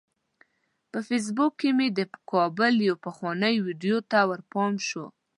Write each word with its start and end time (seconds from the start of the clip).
په 0.91 0.99
فیسبوک 1.07 1.53
کې 1.59 1.69
مې 1.77 1.87
د 1.97 1.99
کابل 2.31 2.73
یوې 2.87 2.99
پخوانۍ 3.05 3.55
ویډیو 3.65 3.97
ته 4.11 4.17
ورپام 4.29 4.73
شو. 4.87 5.05